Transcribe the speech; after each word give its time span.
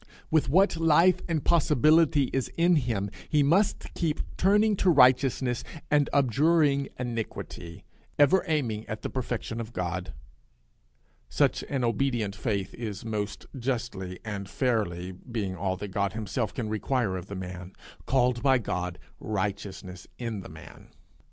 With 0.31 0.49
what 0.49 0.77
life 0.77 1.21
and 1.27 1.43
possibility 1.45 2.31
is 2.33 2.51
in 2.57 2.75
him, 2.75 3.11
he 3.29 3.43
must 3.43 3.93
keep 3.93 4.21
turning 4.35 4.75
to 4.77 4.89
righteousness 4.89 5.63
and 5.91 6.09
abjuring 6.11 6.89
iniquity, 6.97 7.83
ever 8.17 8.43
aiming 8.47 8.87
at 8.87 9.03
the 9.03 9.11
perfection 9.11 9.61
of 9.61 9.73
God. 9.73 10.11
Such 11.29 11.61
an 11.69 11.83
obedient 11.83 12.35
faith 12.35 12.73
is 12.73 13.05
most 13.05 13.45
justly 13.55 14.17
and 14.25 14.49
fairly, 14.49 15.11
being 15.11 15.55
all 15.55 15.77
that 15.77 15.89
God 15.89 16.13
himself 16.13 16.51
can 16.51 16.67
require 16.67 17.15
of 17.15 17.27
the 17.27 17.35
man, 17.35 17.71
called 18.07 18.41
by 18.41 18.57
God 18.57 18.97
righteousness 19.19 20.07
in 20.17 20.39
the 20.41 20.49
man. 20.49 20.89